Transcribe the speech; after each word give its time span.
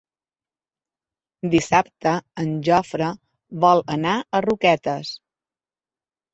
Dissabte 1.55 2.15
en 2.45 2.57
Jofre 2.69 3.11
vol 3.67 3.87
anar 3.99 4.17
a 4.41 4.45
Roquetes. 4.51 5.15